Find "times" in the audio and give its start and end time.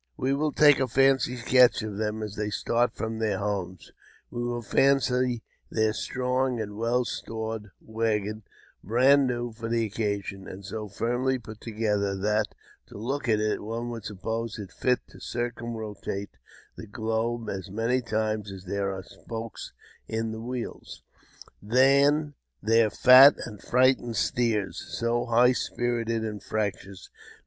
18.01-18.51